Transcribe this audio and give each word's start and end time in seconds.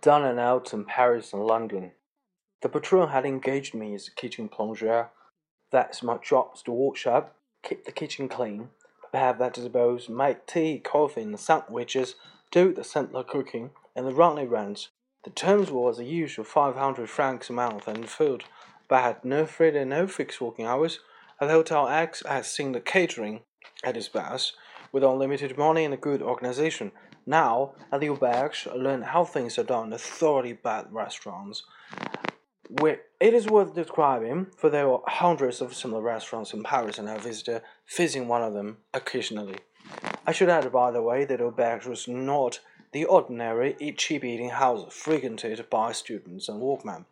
Down 0.00 0.24
and 0.24 0.38
out 0.38 0.72
in 0.72 0.84
Paris 0.84 1.32
and 1.32 1.44
London. 1.44 1.90
The 2.62 2.68
patron 2.68 3.08
had 3.08 3.26
engaged 3.26 3.74
me 3.74 3.94
as 3.94 4.06
a 4.06 4.12
kitchen 4.12 4.48
plongeur. 4.48 5.10
That's 5.72 6.04
my 6.04 6.18
job 6.18 6.54
to 6.64 6.70
wash 6.70 7.04
up, 7.06 7.34
keep 7.64 7.84
the 7.84 7.90
kitchen 7.90 8.28
clean, 8.28 8.68
prepare 9.00 9.34
vegetables, 9.34 10.08
make 10.08 10.46
tea, 10.46 10.78
coffee, 10.78 11.22
and 11.22 11.38
sandwiches, 11.38 12.14
do 12.52 12.72
the 12.72 12.84
simpler 12.84 13.24
cooking, 13.24 13.70
and 13.96 14.06
the 14.06 14.14
run 14.14 14.38
errands. 14.38 14.90
The 15.24 15.30
terms 15.30 15.70
were 15.70 15.92
the 15.92 16.04
usual 16.04 16.44
five 16.44 16.76
hundred 16.76 17.10
francs 17.10 17.50
a 17.50 17.52
month 17.52 17.88
and 17.88 18.08
food, 18.08 18.44
but 18.86 18.96
I 18.96 19.02
had 19.02 19.24
no 19.24 19.46
Friday, 19.46 19.84
no 19.84 20.06
fixed 20.06 20.40
working 20.40 20.64
hours. 20.64 21.00
At 21.40 21.48
the 21.48 21.54
Hotel 21.54 21.88
X, 21.88 22.22
I 22.24 22.36
had 22.36 22.46
seen 22.46 22.70
the 22.70 22.80
catering 22.80 23.40
at 23.82 23.96
its 23.96 24.08
best, 24.08 24.54
with 24.92 25.04
unlimited 25.04 25.56
money 25.58 25.84
and 25.84 25.94
a 25.94 25.98
good 25.98 26.22
organization. 26.22 26.92
Now, 27.26 27.72
at 27.92 28.00
the 28.00 28.08
Auberge, 28.08 28.66
I 28.66 28.74
learned 28.74 29.04
how 29.04 29.24
things 29.24 29.58
are 29.58 29.64
done 29.64 29.92
in 29.92 29.98
thoroughly 29.98 30.54
bad 30.54 30.86
restaurants. 30.90 31.62
Where 32.68 33.00
it 33.20 33.34
is 33.34 33.46
worth 33.46 33.74
describing, 33.74 34.46
for 34.56 34.70
there 34.70 34.88
are 34.88 35.02
hundreds 35.06 35.60
of 35.60 35.74
similar 35.74 36.02
restaurants 36.02 36.52
in 36.52 36.62
Paris, 36.62 36.98
and 36.98 37.08
I 37.08 37.18
visited 37.18 37.62
visiting 37.86 38.28
one 38.28 38.42
of 38.42 38.54
them 38.54 38.78
occasionally. 38.94 39.56
I 40.26 40.32
should 40.32 40.48
add, 40.48 40.70
by 40.70 40.90
the 40.90 41.02
way, 41.02 41.24
that 41.24 41.40
Auberge 41.40 41.86
was 41.86 42.06
not 42.06 42.60
the 42.92 43.04
ordinary 43.04 43.74
cheap 43.96 44.24
eating 44.24 44.50
house 44.50 44.92
frequented 44.92 45.68
by 45.70 45.92
students 45.92 46.48
and 46.48 46.60
workmen. 46.60 47.04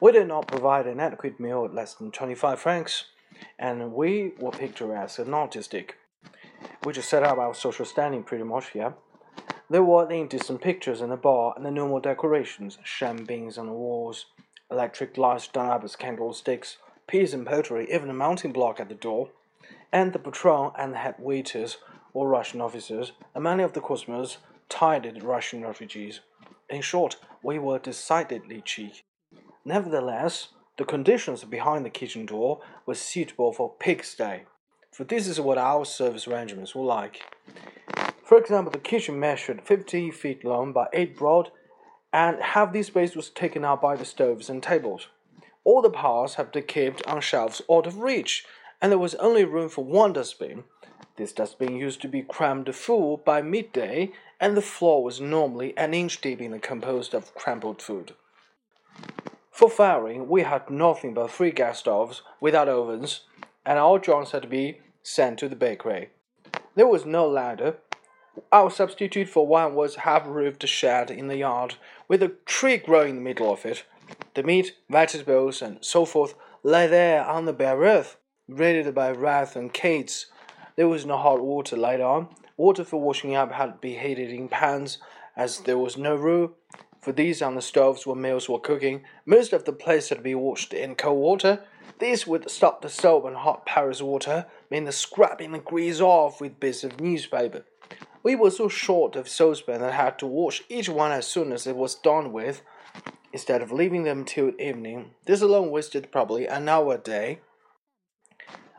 We 0.00 0.12
did 0.12 0.28
not 0.28 0.46
provide 0.46 0.86
an 0.86 1.00
adequate 1.00 1.38
meal 1.38 1.64
at 1.64 1.74
less 1.74 1.94
than 1.94 2.10
25 2.10 2.58
francs, 2.58 3.04
and 3.58 3.92
we 3.92 4.32
were 4.38 4.50
picturesque 4.50 5.18
and 5.18 5.34
artistic, 5.34 5.96
which 6.82 6.98
is 6.98 7.04
set 7.04 7.22
up 7.22 7.38
our 7.38 7.54
social 7.54 7.84
standing 7.84 8.22
pretty 8.22 8.44
much 8.44 8.70
here. 8.70 8.94
There 9.68 9.84
were 9.84 10.10
indecent 10.10 10.60
pictures 10.60 11.00
in 11.00 11.10
the 11.10 11.16
bar 11.16 11.54
and 11.56 11.64
the 11.64 11.70
normal 11.70 12.00
decorations, 12.00 12.78
champagnes 12.84 13.56
on 13.56 13.66
the 13.66 13.72
walls, 13.72 14.26
electric 14.70 15.16
lights 15.16 15.48
done 15.48 15.70
up 15.70 15.84
as 15.84 15.96
candlesticks, 15.96 16.78
peas 17.06 17.34
and 17.34 17.46
pottery, 17.46 17.88
even 17.92 18.10
a 18.10 18.14
mounting 18.14 18.52
block 18.52 18.80
at 18.80 18.88
the 18.88 18.94
door. 18.94 19.30
And 19.92 20.12
the 20.12 20.18
patron 20.18 20.72
and 20.78 20.92
the 20.92 20.98
head 20.98 21.16
waiters 21.18 21.78
were 22.12 22.28
Russian 22.28 22.60
officers, 22.60 23.12
and 23.34 23.44
many 23.44 23.62
of 23.62 23.72
the 23.72 23.80
customers 23.80 24.38
tired 24.68 25.22
Russian 25.22 25.62
refugees. 25.62 26.20
In 26.68 26.82
short, 26.82 27.16
we 27.42 27.58
were 27.58 27.78
decidedly 27.78 28.62
cheap. 28.64 28.94
Nevertheless, 29.64 30.48
the 30.78 30.84
conditions 30.84 31.44
behind 31.44 31.84
the 31.84 31.90
kitchen 31.90 32.26
door 32.26 32.60
were 32.86 32.94
suitable 32.94 33.52
for 33.52 33.74
pigsty, 33.78 34.46
for 35.00 35.04
this 35.04 35.26
is 35.26 35.40
what 35.40 35.56
our 35.56 35.86
service 35.86 36.28
arrangements 36.28 36.74
were 36.74 36.84
like. 36.84 37.22
For 38.22 38.36
example, 38.36 38.70
the 38.70 38.78
kitchen 38.78 39.18
measured 39.18 39.62
50 39.62 40.10
feet 40.10 40.44
long 40.44 40.74
by 40.74 40.88
8 40.92 41.16
broad, 41.16 41.50
and 42.12 42.38
half 42.42 42.74
this 42.74 42.88
space 42.88 43.16
was 43.16 43.30
taken 43.30 43.64
up 43.64 43.80
by 43.80 43.96
the 43.96 44.04
stoves 44.04 44.50
and 44.50 44.62
tables. 44.62 45.06
All 45.64 45.80
the 45.80 45.88
parts 45.88 46.34
had 46.34 46.52
been 46.52 46.64
kept 46.64 47.02
on 47.06 47.22
shelves 47.22 47.62
out 47.70 47.86
of 47.86 48.00
reach, 48.00 48.44
and 48.82 48.92
there 48.92 48.98
was 48.98 49.14
only 49.14 49.42
room 49.42 49.70
for 49.70 49.82
one 49.82 50.12
dustbin. 50.12 50.64
This 51.16 51.32
dustbin 51.32 51.76
used 51.76 52.02
to 52.02 52.08
be 52.08 52.20
crammed 52.20 52.74
full 52.74 53.16
by 53.16 53.40
midday, 53.40 54.12
and 54.38 54.54
the 54.54 54.60
floor 54.60 55.02
was 55.02 55.18
normally 55.18 55.72
an 55.78 55.94
inch 55.94 56.20
deep 56.20 56.42
and 56.42 56.60
composed 56.60 57.14
of 57.14 57.34
crumpled 57.34 57.80
food. 57.80 58.12
For 59.50 59.70
firing, 59.70 60.28
we 60.28 60.42
had 60.42 60.68
nothing 60.68 61.14
but 61.14 61.30
three 61.30 61.52
gas 61.52 61.78
stoves 61.78 62.20
without 62.38 62.68
ovens, 62.68 63.22
and 63.64 63.78
all 63.78 63.98
joints 63.98 64.32
had 64.32 64.42
to 64.42 64.48
be 64.48 64.78
sent 65.02 65.38
to 65.38 65.48
the 65.48 65.56
bakery. 65.56 66.10
There 66.74 66.86
was 66.86 67.04
no 67.04 67.28
ladder, 67.28 67.76
our 68.52 68.70
substitute 68.70 69.28
for 69.28 69.46
one 69.46 69.74
was 69.74 69.96
half-roofed 69.96 70.66
shed 70.66 71.10
in 71.10 71.28
the 71.28 71.36
yard, 71.36 71.74
with 72.08 72.22
a 72.22 72.32
tree 72.46 72.76
growing 72.76 73.10
in 73.10 73.16
the 73.16 73.22
middle 73.22 73.52
of 73.52 73.66
it. 73.66 73.84
The 74.34 74.42
meat, 74.42 74.76
vegetables, 74.88 75.62
and 75.62 75.84
so 75.84 76.04
forth 76.04 76.34
lay 76.62 76.86
there 76.86 77.24
on 77.24 77.44
the 77.44 77.52
bare 77.52 77.78
earth, 77.78 78.16
raided 78.48 78.94
by 78.94 79.10
rats 79.10 79.56
and 79.56 79.72
cats. 79.72 80.26
There 80.76 80.88
was 80.88 81.04
no 81.04 81.16
hot 81.16 81.40
water 81.40 81.76
laid 81.76 82.00
on. 82.00 82.28
Water 82.56 82.84
for 82.84 83.00
washing 83.00 83.34
up 83.34 83.52
had 83.52 83.72
to 83.72 83.78
be 83.78 83.96
heated 83.96 84.30
in 84.30 84.48
pans, 84.48 84.98
as 85.36 85.60
there 85.60 85.78
was 85.78 85.96
no 85.96 86.14
room 86.14 86.54
for 87.00 87.12
these 87.12 87.40
on 87.40 87.54
the 87.54 87.62
stoves 87.62 88.06
where 88.06 88.16
meals 88.16 88.48
were 88.48 88.58
cooking. 88.58 89.02
Most 89.24 89.52
of 89.52 89.64
the 89.64 89.72
plates 89.72 90.10
had 90.10 90.18
to 90.18 90.24
be 90.24 90.34
washed 90.34 90.74
in 90.74 90.94
cold 90.94 91.18
water. 91.18 91.64
This 91.98 92.26
would 92.26 92.50
stop 92.50 92.82
the 92.82 92.88
soap 92.88 93.24
and 93.24 93.36
hot 93.36 93.66
Paris 93.66 94.00
water, 94.00 94.46
mean 94.70 94.84
the 94.84 94.92
scrubbing 94.92 95.52
the 95.52 95.58
grease 95.58 96.00
off 96.00 96.40
with 96.40 96.60
bits 96.60 96.84
of 96.84 97.00
newspaper. 97.00 97.64
We 98.22 98.36
were 98.36 98.50
so 98.50 98.68
short 98.68 99.16
of 99.16 99.28
saucepans 99.28 99.80
that 99.80 99.92
I 99.92 99.96
had 99.96 100.18
to 100.18 100.26
wash 100.26 100.62
each 100.68 100.88
one 100.88 101.12
as 101.12 101.26
soon 101.26 101.52
as 101.52 101.66
it 101.66 101.76
was 101.76 101.94
done 101.94 102.32
with, 102.32 102.62
instead 103.32 103.62
of 103.62 103.72
leaving 103.72 104.04
them 104.04 104.24
till 104.24 104.52
evening. 104.60 105.12
This 105.24 105.40
alone 105.40 105.70
wasted 105.70 106.10
probably 106.12 106.46
an 106.46 106.68
hour 106.68 106.94
a 106.94 106.98
day. 106.98 107.40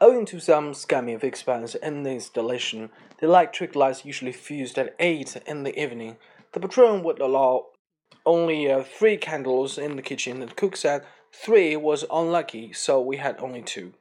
Owing 0.00 0.26
to 0.26 0.40
some 0.40 0.72
scamming 0.72 1.14
of 1.14 1.24
expense 1.24 1.74
in 1.76 2.02
the 2.02 2.10
installation, 2.10 2.90
the 3.18 3.26
electric 3.26 3.74
lights 3.74 4.04
usually 4.04 4.32
fused 4.32 4.78
at 4.78 4.94
8 4.98 5.36
in 5.46 5.62
the 5.62 5.80
evening. 5.80 6.16
The 6.52 6.60
patron 6.60 7.02
would 7.04 7.20
allow 7.20 7.66
only 8.26 8.70
uh, 8.70 8.82
three 8.82 9.16
candles 9.16 9.78
in 9.78 9.96
the 9.96 10.02
kitchen, 10.02 10.40
and 10.40 10.50
the 10.50 10.54
cook 10.54 10.76
said 10.76 11.04
three 11.32 11.76
was 11.76 12.04
unlucky, 12.10 12.72
so 12.72 13.00
we 13.00 13.16
had 13.18 13.38
only 13.40 13.62
two. 13.62 13.94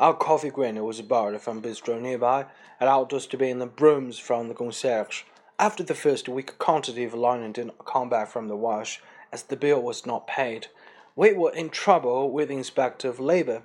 Our 0.00 0.14
coffee 0.14 0.50
grinder 0.50 0.82
was 0.82 1.00
borrowed 1.02 1.40
from 1.40 1.58
a 1.58 1.60
bistro 1.60 2.00
nearby, 2.00 2.46
and 2.80 2.88
outdoors 2.88 3.26
to 3.28 3.36
be 3.36 3.50
in 3.50 3.60
the 3.60 3.66
brooms 3.66 4.18
from 4.18 4.48
the 4.48 4.54
concierge. 4.54 5.22
After 5.58 5.84
the 5.84 5.94
first 5.94 6.28
week, 6.28 6.58
quantity 6.58 7.04
of 7.04 7.14
linen 7.14 7.52
did 7.52 7.66
not 7.66 7.84
come 7.84 8.08
back 8.08 8.28
from 8.28 8.48
the 8.48 8.56
wash, 8.56 9.00
as 9.30 9.44
the 9.44 9.56
bill 9.56 9.80
was 9.80 10.04
not 10.04 10.26
paid. 10.26 10.66
We 11.14 11.34
were 11.34 11.52
in 11.52 11.70
trouble 11.70 12.30
with 12.30 12.48
the 12.48 12.56
inspector 12.56 13.08
of 13.08 13.20
labor, 13.20 13.62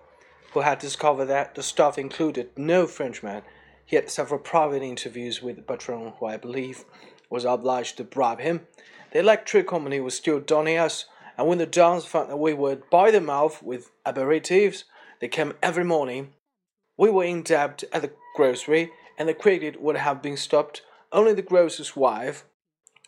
who 0.54 0.60
had 0.60 0.80
discovered 0.80 1.26
that 1.26 1.56
the 1.56 1.64
stuff 1.64 1.98
included 1.98 2.52
no 2.56 2.86
Frenchman. 2.86 3.42
He 3.86 3.96
had 3.96 4.12
several 4.12 4.40
private 4.40 4.84
interviews 4.84 5.42
with 5.42 5.56
the 5.56 5.62
patron, 5.62 6.14
who 6.20 6.26
I 6.28 6.38
believe 6.38 6.86
was 7.30 7.46
obliged 7.46 7.98
to 7.98 8.04
bribe 8.04 8.40
him. 8.40 8.68
The 9.12 9.20
electric 9.20 9.68
company 9.68 10.00
was 10.00 10.16
still 10.16 10.40
donning 10.40 10.78
us, 10.78 11.06
and 11.38 11.48
when 11.48 11.58
the 11.58 11.66
dons 11.66 12.06
found 12.06 12.30
that 12.30 12.38
we 12.38 12.54
were 12.54 12.78
by 12.92 13.12
the 13.12 13.22
mouth 13.22 13.62
with 13.62 13.92
aperitifs, 14.06 14.84
they 15.20 15.28
came 15.28 15.54
every 15.62 15.84
morning. 15.84 16.34
We 16.98 17.10
were 17.10 17.24
in 17.24 17.44
debt 17.44 17.84
at 17.94 18.02
the 18.02 18.12
grocery, 18.36 18.92
and 19.18 19.30
the 19.30 19.34
credit 19.34 19.82
would 19.82 19.98
have 19.98 20.22
been 20.22 20.38
stopped. 20.38 20.82
Only 21.12 21.34
the 21.34 21.42
grocer's 21.42 21.96
wife, 21.96 22.44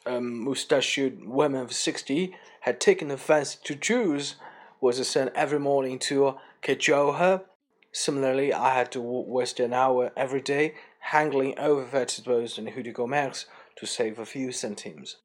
um, 0.06 0.16
a 0.16 0.22
mustachioed 0.22 1.26
woman 1.26 1.62
of 1.62 1.74
sixty, 1.74 2.36
had 2.62 2.80
taken 2.80 3.12
a 3.12 3.18
fancy 3.18 3.58
to 3.64 3.76
Jules, 3.76 4.36
was 4.82 5.06
sent 5.08 5.32
every 5.36 5.60
morning 5.60 6.00
to 6.00 6.36
cajole 6.62 7.14
her. 7.14 7.44
Similarly, 7.92 8.54
I 8.54 8.76
had 8.76 8.92
to 8.92 9.02
waste 9.02 9.60
an 9.60 9.74
hour 9.74 10.12
every 10.16 10.42
day 10.42 10.76
haggling 11.00 11.58
over 11.58 11.84
vegetables 11.84 12.58
and 12.58 12.72
du 12.72 12.94
Commerce 12.94 13.46
to 13.80 13.86
save 13.86 14.20
a 14.20 14.26
few 14.26 14.52
centimes. 14.52 15.18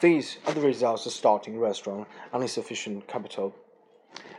These 0.00 0.38
are 0.46 0.54
the 0.54 0.60
results 0.60 1.06
of 1.06 1.12
starting 1.12 1.56
a 1.56 1.60
restaurant 1.60 2.06
on 2.32 2.42
insufficient 2.42 3.08
capital 3.08 3.54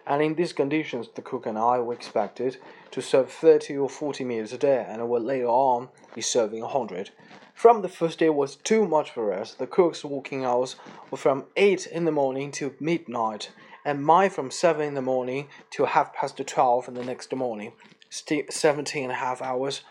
and 0.10 0.24
in 0.24 0.34
these 0.34 0.54
conditions 0.54 1.08
the 1.14 1.22
cook 1.22 1.46
and 1.46 1.58
I 1.58 1.80
were 1.80 1.94
expected 1.94 2.58
to 2.92 3.02
serve 3.02 3.32
30 3.32 3.78
or 3.78 3.88
40 3.88 4.26
meals 4.26 4.52
a 4.52 4.58
day 4.58 4.84
and 4.90 5.08
would 5.08 5.22
later 5.22 5.48
on 5.48 5.90
be 6.16 6.22
serving 6.22 6.62
100. 6.62 7.12
From 7.54 7.84
the 7.84 7.90
first 7.90 8.20
day 8.20 8.30
was 8.30 8.56
too 8.56 8.88
much 8.88 9.12
for 9.12 9.32
us. 9.32 9.54
The 9.54 9.68
cook's 9.68 10.04
working 10.04 10.44
hours 10.44 10.76
were 11.12 11.18
from 11.18 11.46
8 11.56 11.86
in 11.88 12.06
the 12.06 12.12
morning 12.12 12.52
till 12.52 12.72
midnight, 12.80 13.52
and 13.86 14.04
mine 14.04 14.32
from 14.32 14.50
7 14.50 14.82
in 14.82 14.96
the 14.96 15.02
morning 15.02 15.48
till 15.70 15.86
half 15.86 16.14
past 16.14 16.42
12 16.44 16.88
in 16.88 16.94
the 16.96 17.04
next 17.04 17.34
morning. 17.36 17.74
St- 18.10 18.52
17 18.52 19.04
and 19.04 19.12
a 19.12 19.16
half 19.16 19.42
hours, 19.42 19.82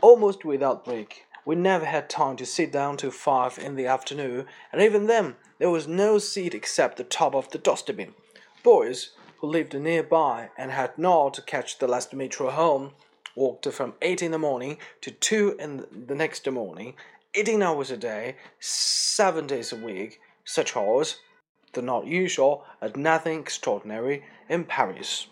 almost 0.00 0.44
without 0.44 0.84
break. 0.84 1.24
We 1.46 1.54
never 1.54 1.84
had 1.84 2.08
time 2.08 2.36
to 2.36 2.46
sit 2.46 2.72
down 2.72 2.96
till 2.96 3.10
5 3.10 3.58
in 3.58 3.76
the 3.76 3.86
afternoon, 3.86 4.46
and 4.72 4.80
even 4.80 5.06
then 5.06 5.36
there 5.58 5.70
was 5.70 5.86
no 5.86 6.18
seat 6.18 6.54
except 6.54 6.96
the 6.96 7.04
top 7.04 7.34
of 7.34 7.50
the 7.50 7.58
dustbin. 7.58 8.14
Boris 8.62 9.10
who 9.38 9.48
lived 9.48 9.74
nearby 9.74 10.48
and 10.56 10.70
had 10.70 10.96
not 10.96 11.34
to 11.34 11.42
catch 11.42 11.78
the 11.78 11.86
last 11.86 12.14
metro 12.14 12.50
home, 12.50 12.92
walked 13.36 13.70
from 13.72 13.94
8 14.00 14.22
in 14.22 14.30
the 14.30 14.38
morning 14.38 14.78
to 15.02 15.10
2 15.10 15.56
in 15.58 15.84
the 16.06 16.14
next 16.14 16.50
morning, 16.50 16.94
18 17.34 17.62
hours 17.62 17.90
a 17.90 17.96
day, 17.96 18.36
7 18.58 19.46
days 19.46 19.70
a 19.70 19.76
week, 19.76 20.20
such 20.44 20.74
hours, 20.74 21.20
though 21.74 21.82
not 21.82 22.06
usual, 22.06 22.64
and 22.80 22.96
nothing 22.96 23.40
extraordinary 23.40 24.24
in 24.48 24.64
Paris. 24.64 25.26